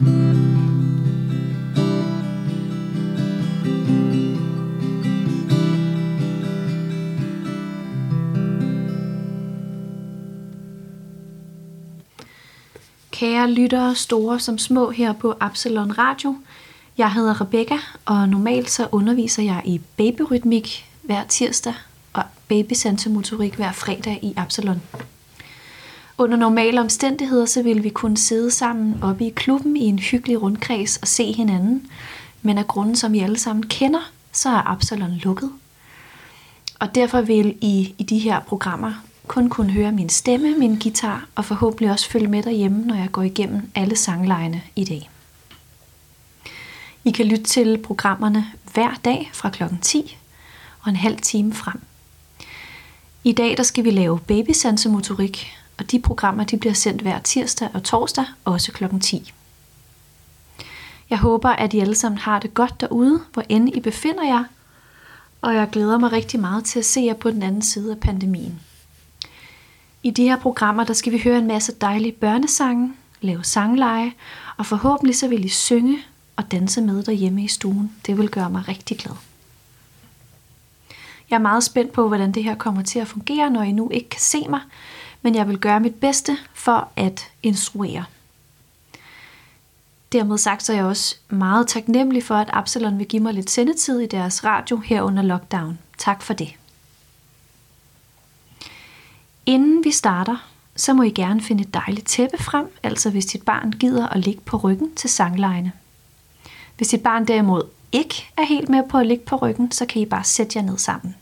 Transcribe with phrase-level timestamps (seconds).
[0.00, 0.10] Kære
[13.50, 16.36] lyttere, store som små her på Absalon Radio.
[16.98, 21.74] Jeg hedder Rebecca, og normalt så underviser jeg i babyrytmik hver tirsdag
[22.12, 24.82] og babysansemotorik hver fredag i Absalon.
[26.20, 30.42] Under normale omstændigheder, så ville vi kunne sidde sammen oppe i klubben i en hyggelig
[30.42, 31.90] rundkreds og se hinanden.
[32.42, 35.52] Men af grunden, som I alle sammen kender, så er Absalon lukket.
[36.78, 38.92] Og derfor vil I i de her programmer
[39.26, 43.12] kun kunne høre min stemme, min guitar og forhåbentlig også følge med derhjemme, når jeg
[43.12, 45.10] går igennem alle sanglejene i dag.
[47.04, 50.18] I kan lytte til programmerne hver dag fra klokken 10
[50.80, 51.80] og en halv time frem.
[53.24, 57.68] I dag der skal vi lave babysansemotorik, og de programmer de bliver sendt hver tirsdag
[57.74, 59.32] og torsdag, også klokken 10.
[61.10, 64.44] Jeg håber, at I alle sammen har det godt derude, hvor end I befinder jer,
[65.40, 68.00] og jeg glæder mig rigtig meget til at se jer på den anden side af
[68.00, 68.60] pandemien.
[70.02, 74.12] I de her programmer, der skal vi høre en masse dejlige børnesange, lave sangleje,
[74.56, 75.98] og forhåbentlig så vil I synge
[76.36, 77.92] og danse med derhjemme i stuen.
[78.06, 79.16] Det vil gøre mig rigtig glad.
[81.30, 83.90] Jeg er meget spændt på, hvordan det her kommer til at fungere, når I nu
[83.90, 84.60] ikke kan se mig,
[85.22, 88.04] men jeg vil gøre mit bedste for at instruere.
[90.12, 93.50] Dermed sagt så er jeg også meget taknemmelig for, at Absalon vil give mig lidt
[93.50, 95.78] sendetid i deres radio her under lockdown.
[95.98, 96.54] Tak for det.
[99.46, 103.42] Inden vi starter, så må I gerne finde et dejligt tæppe frem, altså hvis dit
[103.42, 105.72] barn gider at ligge på ryggen til sanglejene.
[106.76, 110.02] Hvis dit barn derimod ikke er helt med på at ligge på ryggen, så kan
[110.02, 111.14] I bare sætte jer ned sammen.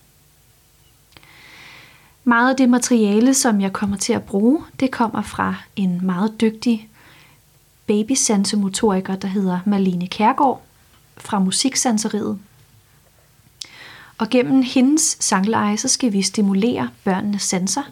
[2.28, 6.40] Meget af det materiale, som jeg kommer til at bruge, det kommer fra en meget
[6.40, 6.88] dygtig
[7.86, 10.62] babysansemotoriker, der hedder Malene Kærgaard
[11.16, 12.38] fra Musiksanseriet.
[14.18, 17.82] Og gennem hendes sangleje, så skal vi stimulere børnenes sanser,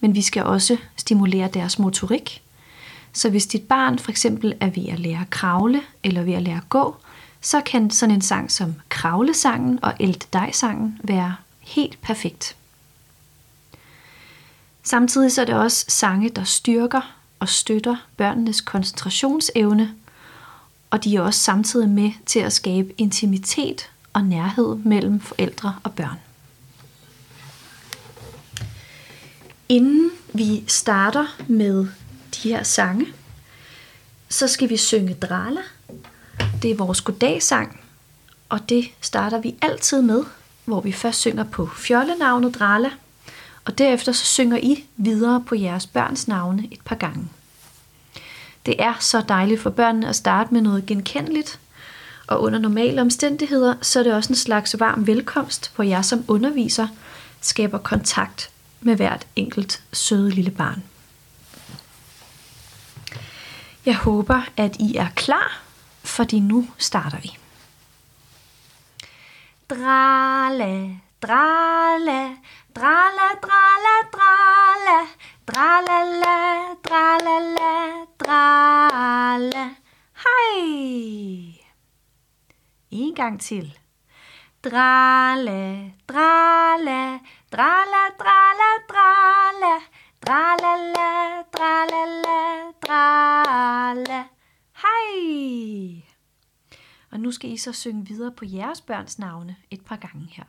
[0.00, 2.42] men vi skal også stimulere deres motorik.
[3.12, 6.42] Så hvis dit barn for eksempel er ved at lære at kravle eller ved at
[6.42, 6.96] lære at gå,
[7.40, 12.56] så kan sådan en sang som Kravlesangen og Elt dig-sangen være helt perfekt.
[14.84, 19.94] Samtidig så er det også sange, der styrker og støtter børnenes koncentrationsevne,
[20.90, 25.92] og de er også samtidig med til at skabe intimitet og nærhed mellem forældre og
[25.92, 26.20] børn.
[29.68, 31.86] Inden vi starter med
[32.34, 33.06] de her sange,
[34.28, 35.60] så skal vi synge Drala.
[36.62, 37.80] Det er vores goddagsang,
[38.48, 40.24] og det starter vi altid med,
[40.64, 42.90] hvor vi først synger på fjollenavnet Drala,
[43.64, 47.28] og derefter så synger I videre på jeres børns navne et par gange.
[48.66, 51.60] Det er så dejligt for børnene at starte med noget genkendeligt,
[52.26, 56.24] og under normale omstændigheder, så er det også en slags varm velkomst, hvor jeg som
[56.28, 56.88] underviser
[57.40, 60.82] skaber kontakt med hvert enkelt søde lille barn.
[63.86, 65.62] Jeg håber, at I er klar,
[66.02, 67.36] fordi nu starter vi.
[69.70, 72.36] Drale, drale,
[72.74, 75.08] drale, drale, drale,
[75.46, 79.76] dralala, dralala, drale.
[80.24, 81.60] Hej!
[82.90, 83.78] En gang til.
[84.64, 87.20] Drale, drale,
[87.52, 89.80] drala, drala, drala,
[90.20, 94.24] dralala, dralala, drala.
[94.72, 96.02] Hej!
[97.10, 100.44] Og nu skal I så synge videre på jeres børns navne et par gange her.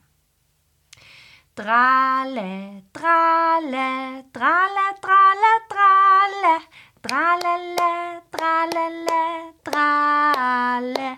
[1.56, 6.60] Drala, drala, drala, drala, drala,
[7.02, 11.18] drala, drala, drala.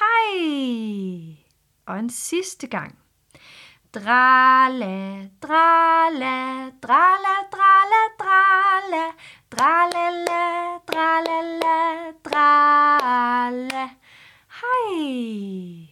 [0.00, 1.46] Hej!
[1.86, 2.92] Og en sidste gang.
[3.90, 6.36] Drala, drala,
[6.82, 9.04] drala, drala, drala,
[9.48, 13.88] drala, drala, drala.
[14.60, 15.89] Hej!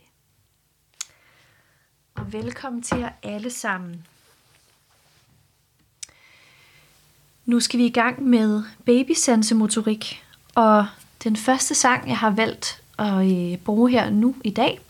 [2.29, 4.07] Og velkommen til jer alle sammen.
[7.47, 10.23] Nu skal vi i gang med babysansemotorik,
[10.55, 10.87] og
[11.25, 14.81] den første sang, jeg har valgt at øh, bruge her nu i dag,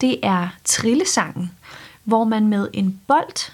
[0.00, 1.50] det er trillesangen,
[2.04, 3.52] hvor man med en bold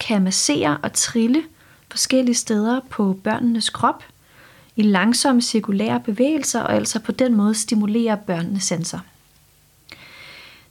[0.00, 1.42] kan massere og trille
[1.90, 4.04] forskellige steder på børnenes krop
[4.76, 8.98] i langsomme cirkulære bevægelser, og altså på den måde stimulere børnenes sanser.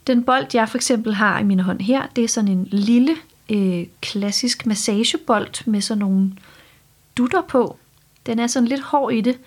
[0.08, 3.16] Den bold, jeg for eksempel har i min hånd her, det er sådan en lille
[3.48, 6.32] øh, klassisk massagebold med sådan nogle
[7.16, 7.76] dutter på.
[8.26, 9.38] Den er sådan lidt hård i det,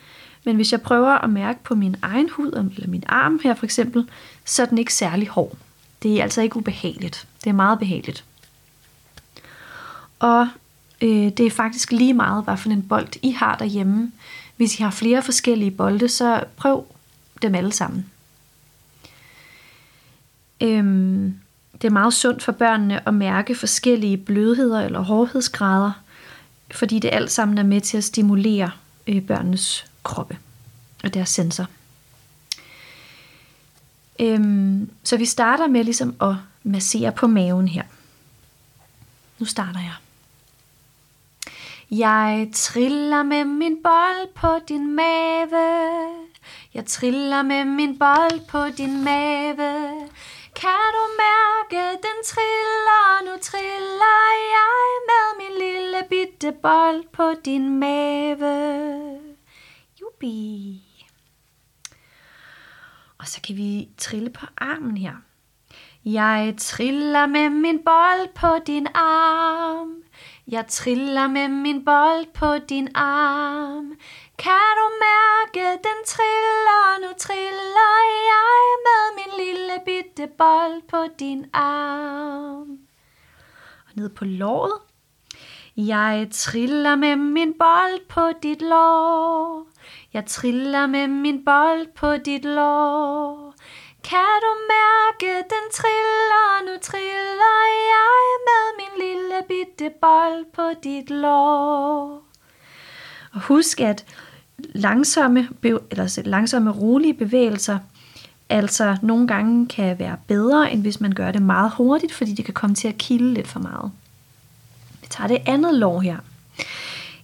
[0.43, 3.65] Men hvis jeg prøver at mærke på min egen hud, eller min arm her for
[3.65, 4.09] eksempel,
[4.45, 5.57] så er den ikke særlig hård.
[6.03, 7.27] Det er altså ikke ubehageligt.
[7.43, 8.25] Det er meget behageligt.
[10.19, 10.47] Og
[11.01, 14.11] øh, det er faktisk lige meget, hvad for en bold I har derhjemme.
[14.57, 16.85] Hvis I har flere forskellige bolde, så prøv
[17.41, 18.05] dem alle sammen.
[20.61, 21.39] Øhm,
[21.81, 25.91] det er meget sundt for børnene at mærke forskellige blødheder eller hårdhedsgrader,
[26.71, 28.71] fordi det alt sammen er med til at stimulere
[29.07, 30.37] øh, børnenes kroppe
[31.03, 31.67] og deres sensor.
[34.19, 37.83] Øhm, så vi starter med ligesom at massere på maven her.
[39.39, 39.95] Nu starter jeg.
[41.91, 46.07] Jeg triller med min bold på din mave.
[46.73, 49.91] Jeg triller med min bold på din mave.
[50.55, 53.23] Kan du mærke, den triller?
[53.25, 54.21] Nu triller
[54.55, 59.19] jeg med min lille bitte bold på din mave.
[60.01, 60.83] Jubi.
[63.17, 65.15] Og så kan vi trille på armen her.
[66.05, 70.03] Jeg triller med min bold på din arm.
[70.47, 73.93] Jeg triller med min bold på din arm.
[74.41, 76.99] Kan du mærke, den triller?
[77.01, 77.95] Nu triller
[78.31, 82.69] jeg med min lille bitte bold på din arm.
[83.85, 84.79] Og ned på låret.
[85.77, 89.67] Jeg triller med min bold på dit lår.
[90.13, 93.53] Jeg triller med min bold på dit lår.
[94.03, 96.65] Kan du mærke, den triller?
[96.65, 97.59] Nu triller
[97.93, 102.23] jeg med min lille bitte bold på dit lår.
[103.33, 104.05] Og husk, at
[104.73, 107.77] langsomme, eller langsomme rolige bevægelser
[108.51, 112.45] altså nogle gange kan være bedre, end hvis man gør det meget hurtigt, fordi det
[112.45, 113.91] kan komme til at kilde lidt for meget.
[115.01, 116.17] Vi tager det andet lov her.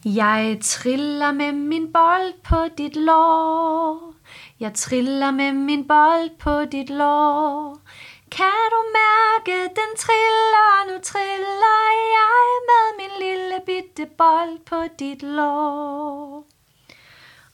[0.05, 4.13] Jeg triller med min bold på dit lår.
[4.59, 7.79] Jeg triller med min bold på dit lår.
[8.31, 10.91] Kan du mærke, den triller?
[10.91, 11.79] Nu triller
[12.17, 16.56] jeg med min lille bitte bold på dit lår.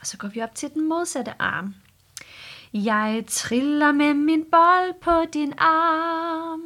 [0.04, 1.76] Og så går vi op til den modsatte arm.
[2.74, 6.62] Jeg triller med min bold på din arm.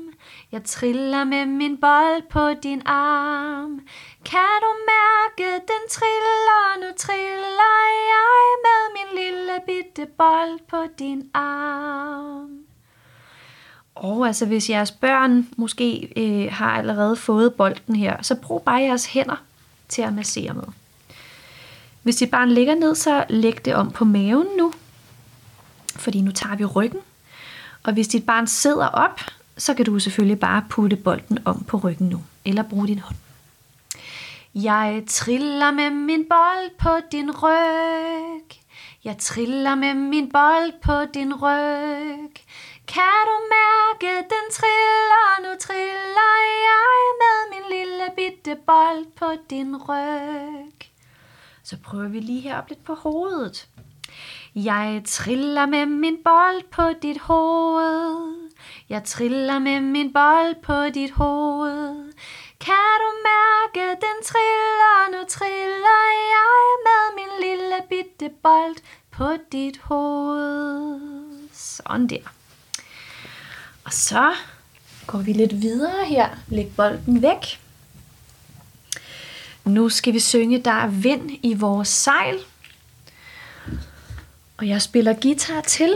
[0.52, 3.82] Jeg triller med min bold på din arm.
[4.26, 6.80] Kan du mærke, den triller?
[6.80, 7.78] Nu triller
[8.14, 12.60] jeg med min lille bitte bold på din arm.
[13.96, 18.82] Og altså hvis jeres børn måske øh, har allerede fået bolden her, så brug bare
[18.82, 19.44] jeres hænder
[19.90, 20.68] til at massere med.
[22.08, 24.74] Hvis dit barn ligger ned, så læg det om på maven nu,
[25.96, 27.00] fordi nu tager vi ryggen.
[27.84, 29.22] Og hvis dit barn sidder op,
[29.58, 33.16] så kan du selvfølgelig bare putte bolden om på ryggen nu, eller bruge din hånd.
[34.56, 38.48] Jeg triller med min bold på din ryg.
[39.04, 42.34] Jeg triller med min bold på din ryg.
[42.88, 45.42] Kan du mærke, den triller?
[45.42, 46.34] Nu triller
[46.68, 50.77] jeg med min lille bitte bold på din ryg.
[51.70, 53.68] Så prøver vi lige heroppe lidt på hovedet.
[54.56, 58.50] Jeg triller med min bold på dit hoved.
[58.90, 62.14] Jeg triller med min bold på dit hoved.
[62.60, 65.12] Kan du mærke, den triller?
[65.12, 66.04] Nu triller
[66.36, 68.76] jeg med min lille bitte bold
[69.12, 71.00] på dit hoved.
[71.54, 72.34] Sådan der.
[73.86, 74.34] Og så
[75.08, 76.30] går vi lidt videre her.
[76.48, 77.67] Læg bolden væk.
[79.68, 82.36] Nu skal vi synge Der er vind i vores sejl.
[84.58, 85.94] Og jeg spiller guitar til,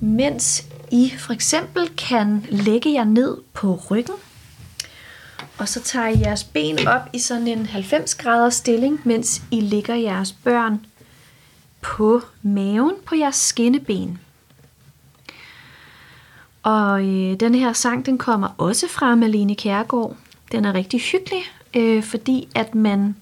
[0.00, 4.14] mens I for eksempel kan lægge jer ned på ryggen.
[5.58, 9.60] Og så tager I jeres ben op i sådan en 90 graders stilling, mens I
[9.60, 10.86] ligger jeres børn
[11.80, 14.18] på maven på jeres skinneben.
[16.62, 20.16] Og øh, den her sang, den kommer også fra Malene Kærgaard.
[20.52, 21.42] Den er rigtig hyggelig,
[21.78, 23.16] øh, fordi at man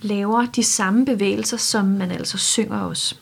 [0.00, 3.14] laver de samme bevægelser, som man altså synger også.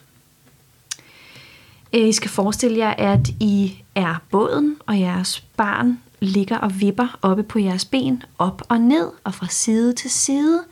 [1.92, 7.18] Øh, I skal forestille jer, at I er båden, og jeres barn ligger og vipper
[7.22, 10.64] oppe på jeres ben, op og ned og fra side til side.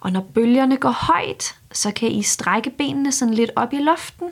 [0.00, 4.28] Og når bølgerne går højt, så kan I strække benene sådan lidt op i luften.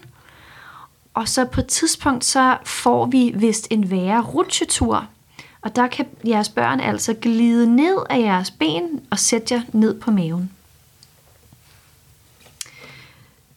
[1.15, 5.07] Og så på et tidspunkt, så får vi vist en værre rutsjetur.
[5.61, 10.01] Og der kan jeres børn altså glide ned af jeres ben og sætte jer ned
[10.01, 10.51] på maven.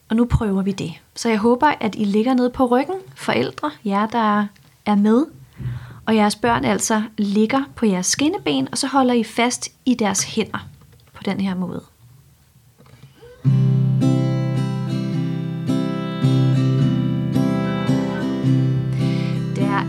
[0.08, 0.92] Og nu prøver vi det.
[1.14, 4.46] Så jeg håber, at I ligger ned på ryggen, forældre, jer der
[4.86, 5.26] er med,
[6.06, 10.24] og jeres børn altså ligger på jeres skinneben, og så holder I fast i deres
[10.24, 10.68] hænder
[11.12, 11.82] på den her måde.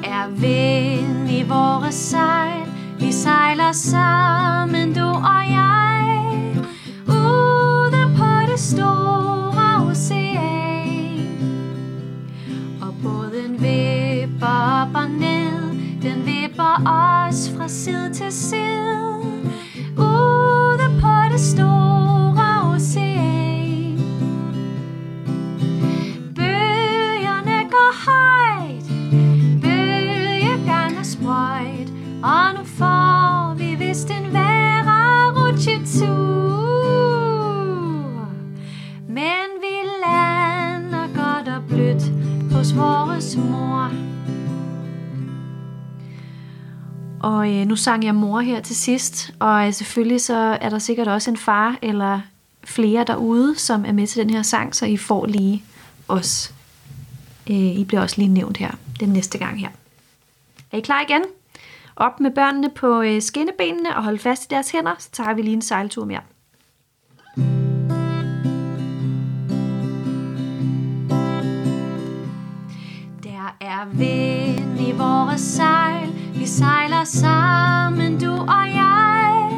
[0.03, 2.67] Er vind i vores sejl.
[2.99, 6.55] Vi sejler sammen, du og jeg.
[7.07, 11.27] Ude på det store ocean.
[12.81, 15.73] Og båden vipper op og ned.
[16.01, 19.13] Den vipper os fra side til side.
[19.97, 22.02] Ude på det store
[47.23, 50.79] Og øh, nu sang jeg mor her til sidst, og øh, selvfølgelig så er der
[50.79, 52.19] sikkert også en far eller
[52.63, 55.63] flere derude, som er med til den her sang, så I får lige
[56.07, 56.53] os.
[57.49, 59.69] Øh, I bliver også lige nævnt her den næste gang her.
[60.71, 61.21] Er I klar igen?
[61.95, 65.41] Op med børnene på øh, skinnebenene og hold fast i deres hænder, så tager vi
[65.41, 66.21] lige en sejltur mere.
[73.23, 79.49] Der er vind i vores sejl, vi sejler sammen, du og jeg,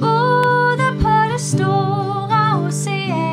[0.00, 3.31] ude på det store ocean.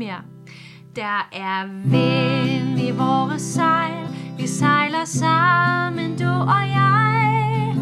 [0.00, 0.22] Mere.
[0.96, 7.74] Der er vind i vores sejl, vi sejler sammen, du og jeg,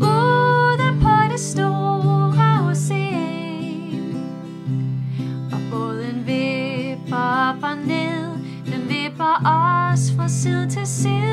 [0.00, 4.14] ude på det store ocean.
[5.52, 8.26] Og båden vipper op og ned,
[8.66, 11.31] den vipper os fra side til side,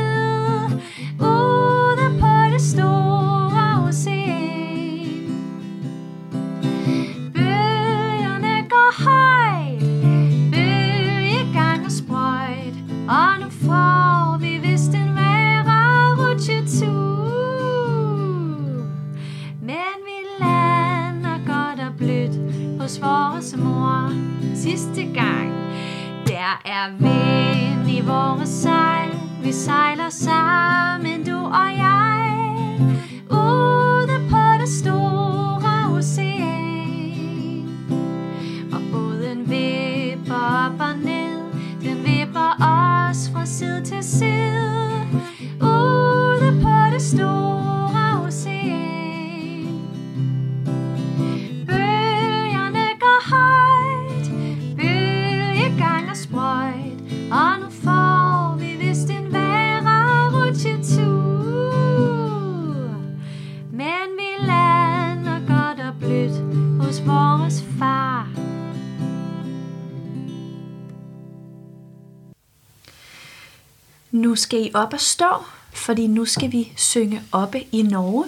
[74.30, 75.30] Nu skal I op og stå,
[75.74, 78.26] fordi nu skal vi synge oppe i Norge.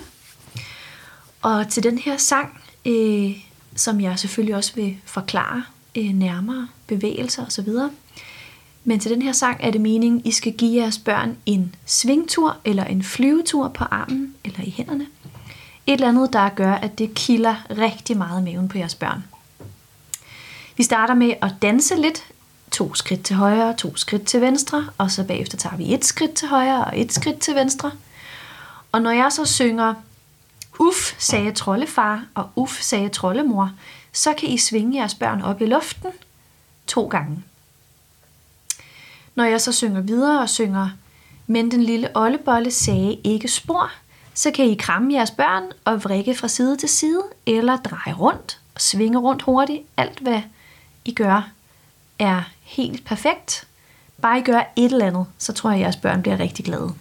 [1.41, 3.31] Og til den her sang, øh,
[3.75, 5.63] som jeg selvfølgelig også vil forklare
[5.95, 7.69] øh, nærmere, bevægelser osv.,
[8.83, 12.57] men til den her sang er det meningen, I skal give jeres børn en svingtur
[12.65, 15.07] eller en flyvetur på armen eller i hænderne.
[15.87, 19.23] Et eller andet, der gør, at det kilder rigtig meget maven på jeres børn.
[20.77, 22.23] Vi starter med at danse lidt.
[22.71, 26.33] To skridt til højre, to skridt til venstre, og så bagefter tager vi et skridt
[26.33, 27.91] til højre og et skridt til venstre.
[28.91, 29.93] Og når jeg så synger,
[30.79, 33.71] uff, sagde troldefar, og uff, sagde troldemor,
[34.13, 36.11] så kan I svinge jeres børn op i luften
[36.87, 37.43] to gange.
[39.35, 40.89] Når jeg så synger videre og synger,
[41.47, 43.91] men den lille ollebolle sagde ikke spor,
[44.33, 48.59] så kan I kramme jeres børn og vrikke fra side til side, eller dreje rundt
[48.75, 49.81] og svinge rundt hurtigt.
[49.97, 50.41] Alt hvad
[51.05, 51.49] I gør
[52.21, 53.67] er helt perfekt.
[54.21, 56.93] Bare I gør et eller andet, så tror jeg, at jeres børn bliver rigtig glade.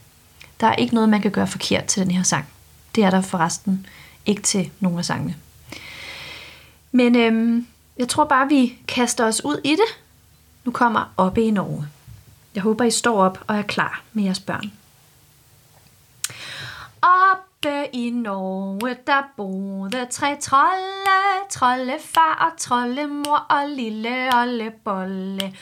[0.60, 2.48] Der er ikke noget, man kan gøre forkert til den her sang.
[2.94, 3.86] Det er der forresten
[4.26, 5.36] ikke til nogen af sangene.
[6.92, 7.66] Men øhm,
[7.98, 10.00] jeg tror bare, vi kaster os ud i det.
[10.64, 11.86] Nu kommer oppe i Norge.
[12.54, 14.72] Jeg håber, I står op og er klar med jeres børn.
[17.62, 25.56] Oppe i Norge, der boede tre trolde, troldefar og troldemor og lille ollebolle.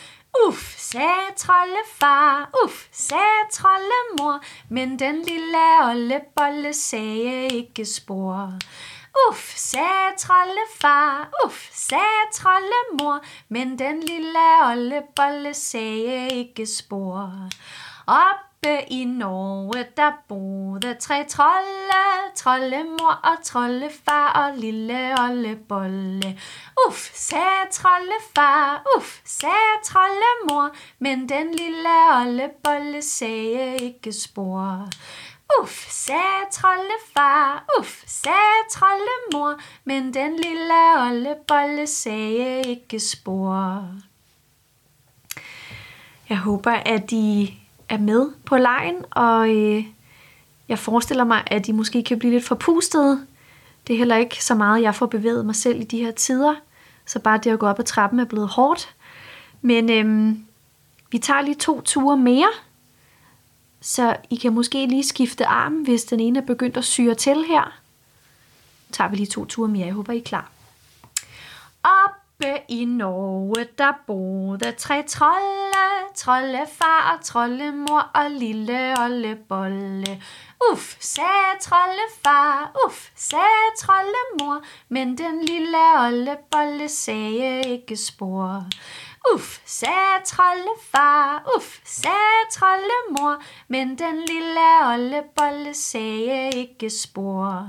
[0.47, 8.52] Uff, sagde troldefar, uff, sagde troldemor, men den lille ollebolle sagde ikke spor.
[9.31, 17.33] Uff, sagde troldefar, uff, sagde trollemor, men den lille ollebolle sagde ikke spor.
[18.07, 26.38] Op Oppe i Norge, der boede tre trolde, trollemor og troldefar og lille ollebolle.
[26.88, 34.88] Uff, sagde troldefar, uff, sagde trollemor, men den lille ollebolle sagde ikke spor.
[35.62, 43.84] Uff, sagde troldefar, uff, sagde trollemor, men den lille ollebolle sagde ikke spor.
[46.28, 49.85] Jeg håber, at I er med på lejen, og øh,
[50.68, 53.26] jeg forestiller mig, at de måske kan blive lidt forpustede.
[53.87, 56.54] Det er heller ikke så meget, jeg får bevæget mig selv i de her tider,
[57.07, 58.95] så bare det at gå op ad trappen er blevet hårdt.
[59.62, 60.37] Men øh,
[61.11, 62.49] vi tager lige to ture mere,
[63.80, 67.45] så I kan måske lige skifte armen, hvis den ene er begyndt at syre til
[67.45, 67.78] her.
[68.87, 69.87] Så tager vi lige to ture mere.
[69.87, 70.50] Jeg håber, I er klar.
[71.83, 75.67] Oppe i Norge, der boede tre trolde,
[76.18, 80.22] troldefar og trollemor og lille ollebolle.
[80.72, 88.64] Uff, sagde troldefar, uff, sagde troldemor, men den lille ollebolle sagde ikke spor.
[89.34, 97.68] Uff, sagde troldefar, uff, sagde troldemor, men den lille ollebolle sagde ikke spor.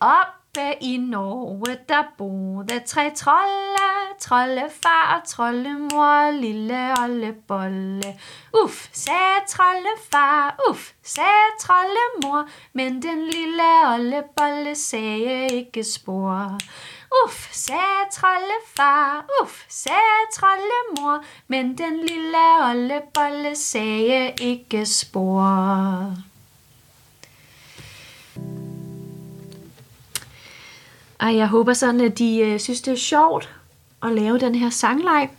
[0.00, 8.18] Op Oppe i Norge, der boede tre trolde, troldefar og trollemor, lille ollebolle.
[8.64, 16.58] Uff, sagde troldefar, uff, sagde trollemor, men den lille ollebolle sagde ikke spor.
[17.24, 26.25] Uff, sagde troldefar, uff, sagde trollemor, men den lille ollebolle sagde ikke spor.
[31.20, 33.50] Ej, jeg håber sådan, at de øh, synes, det er sjovt
[34.02, 35.30] at lave den her sangleg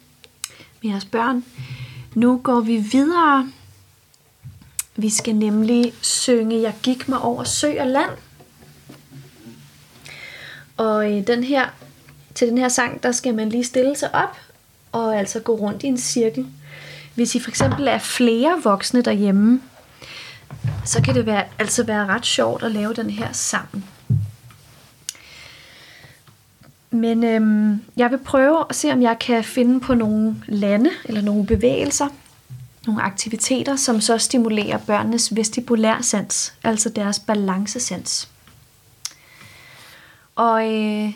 [0.84, 1.46] med jeres børn.
[2.16, 3.52] Nu går vi videre.
[4.96, 8.10] Vi skal nemlig synge Jeg gik mig over sø og land.
[10.78, 11.70] Og øh, den her,
[12.36, 14.38] til den her sang, der skal man lige stille sig op
[14.92, 16.48] og altså gå rundt i en cirkel.
[17.16, 19.62] Hvis I for eksempel er flere voksne derhjemme,
[20.86, 23.84] så kan det være, altså være ret sjovt at lave den her sammen.
[26.91, 31.21] Men øhm, jeg vil prøve at se, om jeg kan finde på nogle lande eller
[31.21, 32.08] nogle bevægelser,
[32.88, 38.30] nogle aktiviteter, som så stimulerer børnenes vestibulærsans, altså deres balancesans.
[40.36, 41.13] Og øh,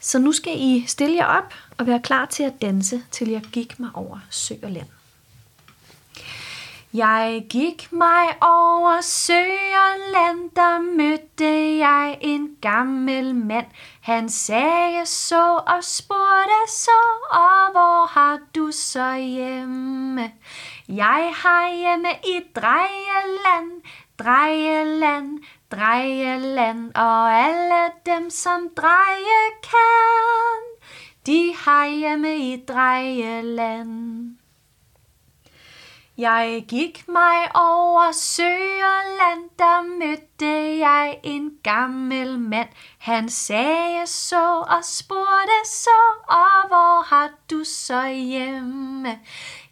[0.00, 3.42] så nu skal I stille jer op og være klar til at danse, til jeg
[3.42, 4.86] gik mig over sø og land.
[6.94, 9.42] Jeg gik mig over sø
[9.74, 10.69] og land, der
[12.62, 13.66] gammel mand.
[14.00, 20.32] Han sagde så og spurgte så, og hvor har du så hjemme?
[20.88, 23.82] Jeg har hjemme i Drejeland,
[24.18, 25.38] Drejeland,
[25.70, 30.62] Drejeland, og alle dem, som dreje kan,
[31.26, 34.39] de har hjemme i Drejeland.
[36.20, 42.68] Jeg gik mig over søerland, der mødte jeg en gammel mand.
[42.98, 49.18] Han sagde så og spurgte så, og hvor har du så hjemme?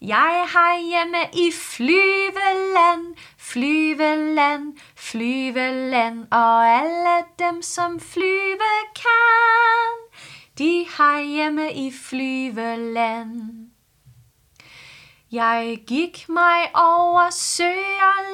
[0.02, 10.20] Jeg har hjemme i flyveland, flyveland, flyveland, og alle dem, som flyve kan,
[10.58, 13.67] de har hjemme i flyveland.
[15.32, 17.72] Jeg gik mig over sø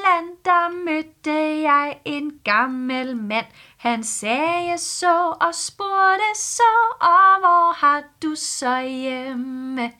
[0.04, 3.46] land, der mødte jeg en gammel mand.
[3.76, 9.92] Han sagde så og spurgte så, og hvor har du så hjemme?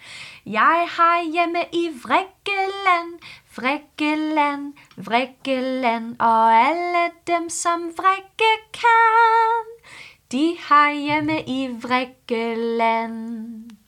[0.47, 3.19] Jeg har hjemme i Vrikkeland,
[3.57, 9.65] Vrikkeland, Vrikkeland, og alle dem, som vrikke kan,
[10.33, 13.84] de har hjemme i Vrikkeland.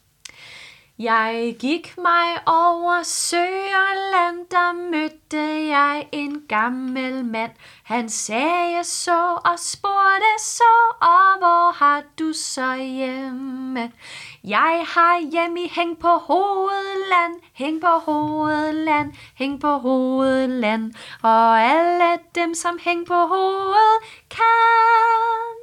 [0.98, 7.50] Jeg gik mig over søerland, land, der mødte jeg en gammel mand.
[7.82, 13.92] Han sagde så og spurgte så, og hvor har du så hjemme?
[14.44, 20.94] Jeg har hjemme i Hæng på Hovedland, Hæng på Hovedland, Hæng på Hovedland.
[21.22, 23.98] Og alle dem, som hæng på hovedet,
[24.30, 25.55] kan.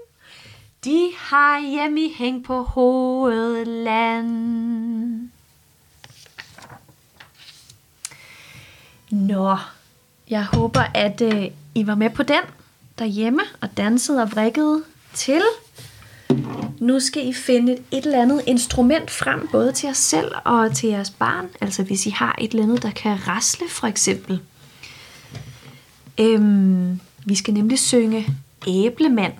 [0.86, 4.30] De har hjemme i Hæng på Hovedland.
[9.12, 9.58] Nå,
[10.30, 12.41] jeg håber, at øh, I var med på den
[13.00, 15.41] derhjemme og dansede og vrikkede til.
[16.80, 20.89] Nu skal I finde et eller andet instrument frem, både til jer selv og til
[20.89, 21.50] jeres barn.
[21.62, 24.41] Altså hvis I har et eller andet, der kan rasle for eksempel.
[26.19, 28.28] Øhm, vi skal nemlig synge
[28.67, 29.34] Æblemand.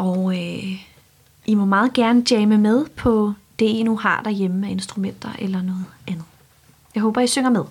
[0.00, 0.84] Og øh,
[1.46, 5.62] I må meget gerne jamme med på det, I nu har derhjemme af instrumenter eller
[5.62, 6.24] noget andet.
[6.94, 7.64] Jeg håber, I synger med.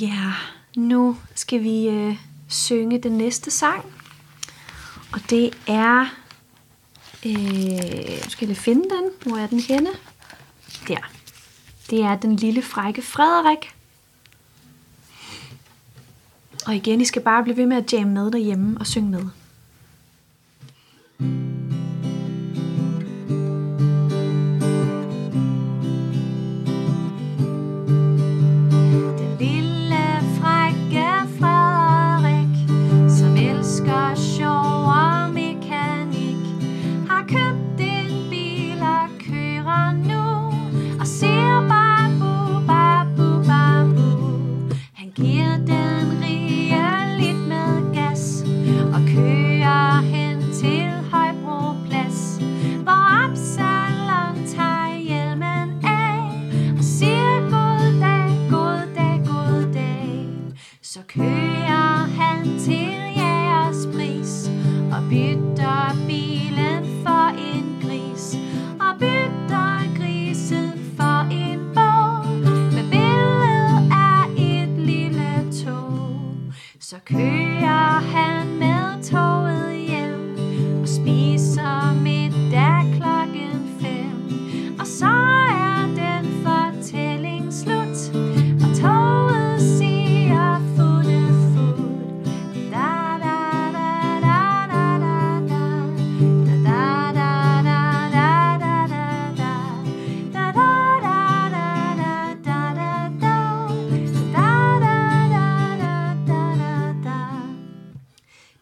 [0.00, 0.32] Ja,
[0.76, 2.16] nu skal vi øh,
[2.48, 3.84] synge den næste sang.
[5.12, 6.06] Og det er...
[7.26, 9.10] Øh, nu skal jeg finde den.
[9.22, 9.90] Hvor er den henne?
[10.88, 11.10] Der.
[11.90, 13.74] Det er den lille frække Frederik.
[16.66, 19.24] Og igen, I skal bare blive ved med at jamme med derhjemme og synge med.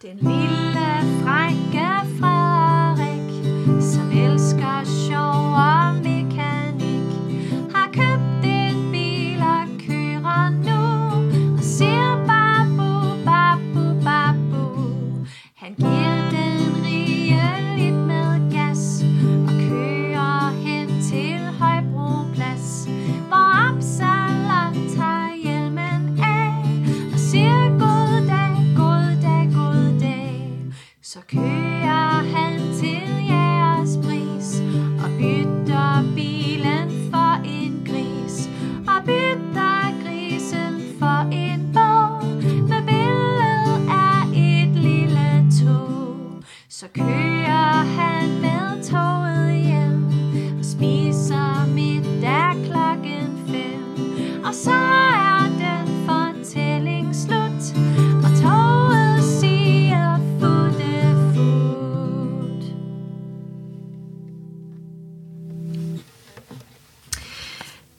[0.02, 0.88] Den lille
[1.22, 2.35] frække fra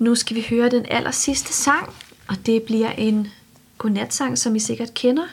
[0.08, 1.94] nu skal vi høre den aller sidste sang,
[2.28, 3.28] og det bliver en
[3.78, 5.24] godnatsang, som I sikkert kender.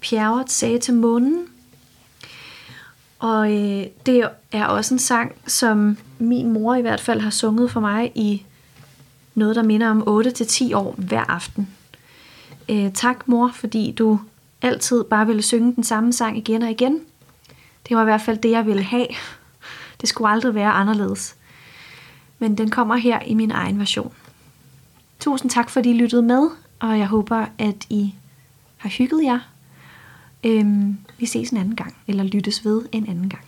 [0.00, 1.46] Pjerret sagde til månen.
[3.18, 7.70] Og øh, det er også en sang, som min mor i hvert fald har sunget
[7.70, 8.44] for mig i
[9.34, 11.68] noget, der minder om 8-10 år hver aften.
[12.68, 14.20] Øh, tak mor, fordi du
[14.62, 17.00] altid bare ville synge den samme sang igen og igen.
[17.88, 19.06] Det var i hvert fald det, jeg ville have.
[20.00, 21.36] Det skulle aldrig være anderledes.
[22.38, 24.12] Men den kommer her i min egen version.
[25.20, 26.48] Tusind tak, fordi I lyttede med,
[26.80, 28.14] og jeg håber, at I
[28.76, 29.38] har hygget jer.
[30.44, 33.44] Øhm, vi ses en anden gang, eller lyttes ved en anden gang.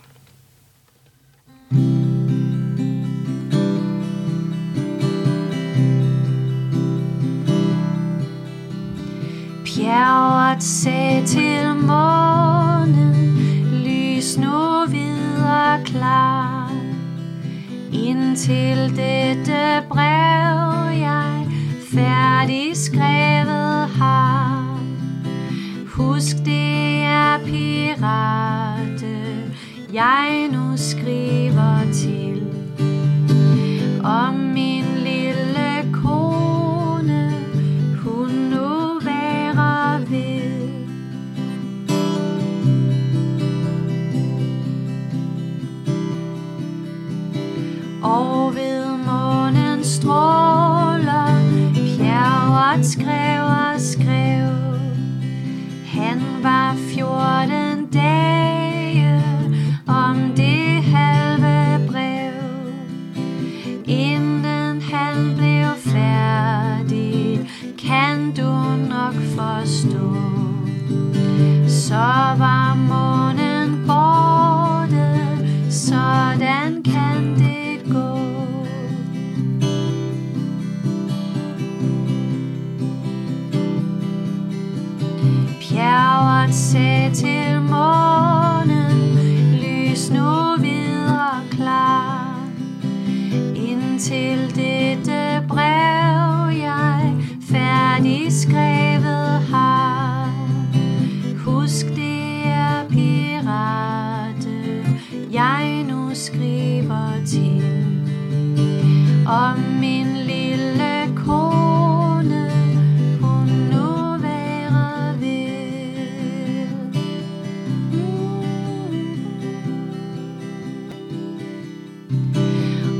[9.65, 13.13] Bjerget sagde til månen,
[13.85, 16.71] lys nu videre klar.
[17.93, 20.76] Indtil dette brev
[22.47, 24.79] de skrevet har.
[25.87, 29.17] Husk det er pirate,
[29.93, 32.43] jeg nu skriver til.
[34.03, 34.46] Om
[69.89, 70.16] story.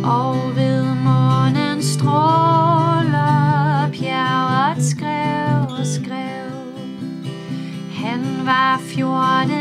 [0.08, 3.12] Og ved månens stråler,
[3.92, 6.52] bjerget skrev og skrev.
[7.94, 9.57] Han var 14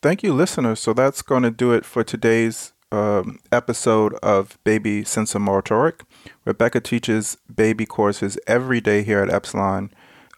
[0.00, 0.78] Thank you, listeners.
[0.78, 6.02] So that's going to do it for today's um, episode of Baby Sensomotoric.
[6.44, 9.90] Rebecca teaches baby courses every day here at Epsilon.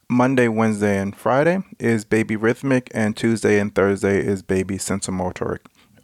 [0.08, 5.60] Monday, Wednesday, and Friday is Baby Rhythmic, and Tuesday and Thursday is Baby Sensomotoric,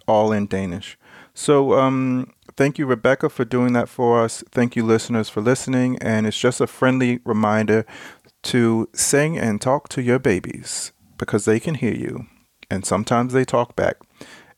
[0.07, 0.99] all in Danish.
[1.33, 4.45] So, um, thank you, Rebecca, for doing that for us.
[4.51, 5.97] Thank you, listeners, for listening.
[6.03, 7.87] And it's just a friendly reminder
[8.45, 12.27] to sing and talk to your babies because they can hear you
[12.71, 13.97] and sometimes they talk back.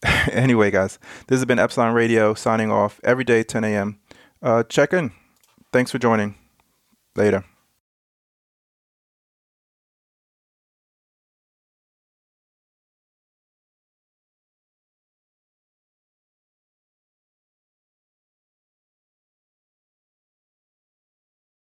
[0.32, 3.98] anyway, guys, this has been Epsilon Radio signing off every day, 10 a.m.
[4.42, 5.12] Uh, check in.
[5.72, 6.36] Thanks for joining.
[7.16, 7.44] Later.